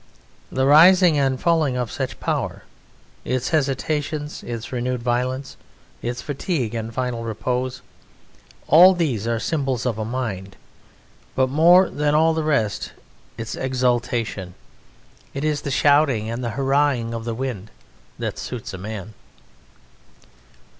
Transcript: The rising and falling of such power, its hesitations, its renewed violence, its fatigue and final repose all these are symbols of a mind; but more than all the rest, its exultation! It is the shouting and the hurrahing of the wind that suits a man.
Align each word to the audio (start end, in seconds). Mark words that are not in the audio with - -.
The 0.51 0.65
rising 0.65 1.19
and 1.19 1.39
falling 1.39 1.77
of 1.77 1.91
such 1.91 2.19
power, 2.19 2.63
its 3.23 3.49
hesitations, 3.49 4.41
its 4.41 4.71
renewed 4.71 5.03
violence, 5.03 5.57
its 6.01 6.23
fatigue 6.23 6.73
and 6.73 6.91
final 6.91 7.23
repose 7.23 7.83
all 8.67 8.95
these 8.95 9.27
are 9.27 9.37
symbols 9.39 9.85
of 9.85 9.99
a 9.99 10.03
mind; 10.03 10.55
but 11.35 11.51
more 11.51 11.87
than 11.87 12.15
all 12.15 12.33
the 12.33 12.41
rest, 12.43 12.93
its 13.37 13.53
exultation! 13.53 14.55
It 15.35 15.43
is 15.43 15.61
the 15.61 15.69
shouting 15.69 16.31
and 16.31 16.43
the 16.43 16.55
hurrahing 16.57 17.13
of 17.13 17.23
the 17.23 17.35
wind 17.35 17.69
that 18.17 18.39
suits 18.39 18.73
a 18.73 18.79
man. 18.79 19.13